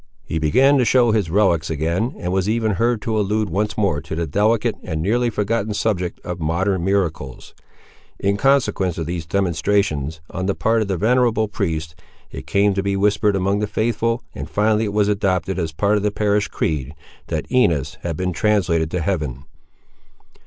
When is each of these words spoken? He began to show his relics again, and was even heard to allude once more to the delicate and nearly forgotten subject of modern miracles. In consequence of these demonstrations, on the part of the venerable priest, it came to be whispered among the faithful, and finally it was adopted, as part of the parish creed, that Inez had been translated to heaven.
He 0.25 0.39
began 0.39 0.79
to 0.79 0.83
show 0.83 1.11
his 1.11 1.29
relics 1.29 1.69
again, 1.69 2.15
and 2.17 2.33
was 2.33 2.49
even 2.49 2.71
heard 2.71 3.03
to 3.03 3.19
allude 3.19 3.51
once 3.51 3.77
more 3.77 4.01
to 4.01 4.15
the 4.15 4.25
delicate 4.25 4.73
and 4.81 4.99
nearly 4.99 5.29
forgotten 5.29 5.75
subject 5.75 6.19
of 6.21 6.39
modern 6.39 6.83
miracles. 6.83 7.53
In 8.17 8.35
consequence 8.35 8.97
of 8.97 9.05
these 9.05 9.27
demonstrations, 9.27 10.19
on 10.31 10.47
the 10.47 10.55
part 10.55 10.81
of 10.81 10.87
the 10.87 10.97
venerable 10.97 11.47
priest, 11.47 11.93
it 12.31 12.47
came 12.47 12.73
to 12.73 12.81
be 12.81 12.97
whispered 12.97 13.35
among 13.35 13.59
the 13.59 13.67
faithful, 13.67 14.23
and 14.33 14.49
finally 14.49 14.85
it 14.85 14.93
was 14.93 15.07
adopted, 15.07 15.59
as 15.59 15.71
part 15.71 15.97
of 15.97 16.01
the 16.01 16.09
parish 16.09 16.47
creed, 16.47 16.95
that 17.27 17.45
Inez 17.51 17.99
had 18.01 18.17
been 18.17 18.33
translated 18.33 18.89
to 18.89 19.01
heaven. 19.01 19.43